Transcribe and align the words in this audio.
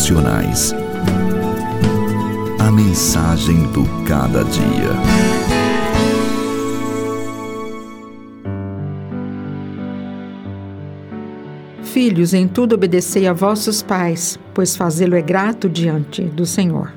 Devocionais. 0.00 0.74
A 2.58 2.70
mensagem 2.70 3.64
do 3.70 3.84
cada 4.06 4.42
dia. 4.44 4.88
Filhos, 11.82 12.32
em 12.32 12.48
tudo 12.48 12.74
obedecei 12.74 13.26
a 13.26 13.34
vossos 13.34 13.82
pais, 13.82 14.38
pois 14.54 14.74
fazê-lo 14.74 15.16
é 15.16 15.20
grato 15.20 15.68
diante 15.68 16.22
do 16.22 16.46
Senhor. 16.46 16.94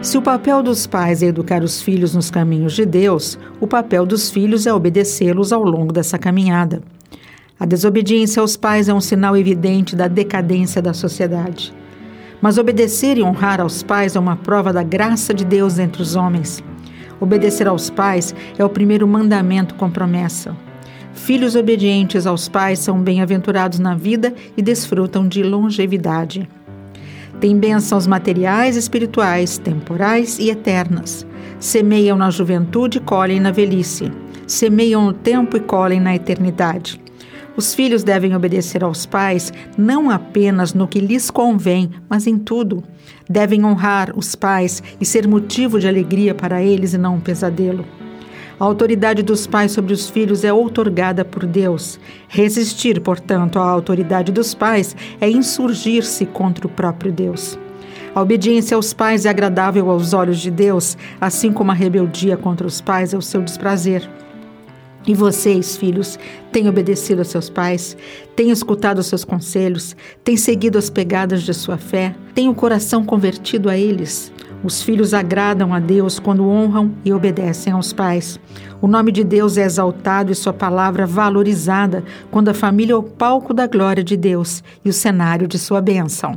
Se 0.00 0.16
o 0.16 0.22
papel 0.22 0.62
dos 0.62 0.86
pais 0.86 1.24
é 1.24 1.26
educar 1.26 1.64
os 1.64 1.82
filhos 1.82 2.14
nos 2.14 2.30
caminhos 2.30 2.74
de 2.74 2.86
Deus, 2.86 3.36
o 3.60 3.66
papel 3.66 4.06
dos 4.06 4.30
filhos 4.30 4.64
é 4.64 4.72
obedecê-los 4.72 5.52
ao 5.52 5.64
longo 5.64 5.92
dessa 5.92 6.18
caminhada. 6.18 6.82
A 7.58 7.66
desobediência 7.66 8.40
aos 8.40 8.56
pais 8.56 8.88
é 8.88 8.94
um 8.94 9.00
sinal 9.00 9.36
evidente 9.36 9.96
da 9.96 10.06
decadência 10.06 10.80
da 10.80 10.94
sociedade. 10.94 11.81
Mas 12.42 12.58
obedecer 12.58 13.16
e 13.16 13.22
honrar 13.22 13.60
aos 13.60 13.84
pais 13.84 14.16
é 14.16 14.20
uma 14.20 14.34
prova 14.34 14.72
da 14.72 14.82
graça 14.82 15.32
de 15.32 15.44
Deus 15.44 15.78
entre 15.78 16.02
os 16.02 16.16
homens. 16.16 16.62
Obedecer 17.20 17.68
aos 17.68 17.88
pais 17.88 18.34
é 18.58 18.64
o 18.64 18.68
primeiro 18.68 19.06
mandamento 19.06 19.76
com 19.76 19.88
promessa. 19.88 20.56
Filhos 21.14 21.54
obedientes 21.54 22.26
aos 22.26 22.48
pais 22.48 22.80
são 22.80 23.00
bem-aventurados 23.00 23.78
na 23.78 23.94
vida 23.94 24.34
e 24.56 24.62
desfrutam 24.62 25.28
de 25.28 25.42
longevidade. 25.42 26.48
Têm 27.38 27.56
bênçãos 27.56 28.06
materiais, 28.06 28.76
espirituais, 28.76 29.58
temporais 29.58 30.38
e 30.38 30.50
eternas. 30.50 31.26
Semeiam 31.60 32.16
na 32.16 32.30
juventude 32.30 32.98
e 32.98 33.00
colhem 33.00 33.40
na 33.40 33.52
velhice. 33.52 34.10
Semeiam 34.48 35.04
no 35.04 35.12
tempo 35.12 35.56
e 35.56 35.60
colhem 35.60 36.00
na 36.00 36.14
eternidade. 36.14 37.01
Os 37.54 37.74
filhos 37.74 38.02
devem 38.02 38.34
obedecer 38.34 38.82
aos 38.82 39.04
pais 39.04 39.52
não 39.76 40.10
apenas 40.10 40.72
no 40.72 40.88
que 40.88 40.98
lhes 40.98 41.30
convém, 41.30 41.90
mas 42.08 42.26
em 42.26 42.38
tudo. 42.38 42.82
Devem 43.28 43.64
honrar 43.64 44.12
os 44.16 44.34
pais 44.34 44.82
e 45.00 45.04
ser 45.04 45.28
motivo 45.28 45.78
de 45.78 45.86
alegria 45.86 46.34
para 46.34 46.62
eles 46.62 46.94
e 46.94 46.98
não 46.98 47.16
um 47.16 47.20
pesadelo. 47.20 47.84
A 48.58 48.64
autoridade 48.64 49.22
dos 49.22 49.46
pais 49.46 49.72
sobre 49.72 49.92
os 49.92 50.08
filhos 50.08 50.44
é 50.44 50.52
outorgada 50.52 51.24
por 51.24 51.44
Deus. 51.44 51.98
Resistir, 52.28 53.00
portanto, 53.00 53.58
à 53.58 53.62
autoridade 53.62 54.30
dos 54.30 54.54
pais 54.54 54.96
é 55.20 55.28
insurgir-se 55.28 56.24
contra 56.26 56.66
o 56.66 56.70
próprio 56.70 57.12
Deus. 57.12 57.58
A 58.14 58.20
obediência 58.20 58.76
aos 58.76 58.92
pais 58.92 59.26
é 59.26 59.30
agradável 59.30 59.90
aos 59.90 60.12
olhos 60.12 60.38
de 60.38 60.50
Deus, 60.50 60.96
assim 61.20 61.52
como 61.52 61.70
a 61.70 61.74
rebeldia 61.74 62.36
contra 62.36 62.66
os 62.66 62.80
pais 62.80 63.12
é 63.12 63.16
o 63.16 63.22
seu 63.22 63.42
desprazer. 63.42 64.08
E 65.06 65.14
vocês, 65.14 65.76
filhos, 65.76 66.18
têm 66.52 66.68
obedecido 66.68 67.22
a 67.22 67.24
seus 67.24 67.50
pais, 67.50 67.96
têm 68.36 68.50
escutado 68.50 68.98
os 68.98 69.06
seus 69.06 69.24
conselhos, 69.24 69.96
têm 70.22 70.36
seguido 70.36 70.78
as 70.78 70.88
pegadas 70.88 71.42
de 71.42 71.52
sua 71.52 71.76
fé, 71.76 72.14
têm 72.34 72.48
o 72.48 72.54
coração 72.54 73.04
convertido 73.04 73.68
a 73.68 73.76
eles. 73.76 74.32
Os 74.62 74.80
filhos 74.80 75.12
agradam 75.12 75.74
a 75.74 75.80
Deus 75.80 76.20
quando 76.20 76.48
honram 76.48 76.92
e 77.04 77.12
obedecem 77.12 77.72
aos 77.72 77.92
pais. 77.92 78.38
O 78.80 78.86
nome 78.86 79.10
de 79.10 79.24
Deus 79.24 79.56
é 79.56 79.64
exaltado 79.64 80.30
e 80.30 80.36
sua 80.36 80.52
palavra 80.52 81.04
valorizada 81.04 82.04
quando 82.30 82.48
a 82.48 82.54
família 82.54 82.92
é 82.92 82.96
o 82.96 83.02
palco 83.02 83.52
da 83.52 83.66
glória 83.66 84.04
de 84.04 84.16
Deus 84.16 84.62
e 84.84 84.88
o 84.88 84.92
cenário 84.92 85.48
de 85.48 85.58
sua 85.58 85.80
bênção. 85.80 86.36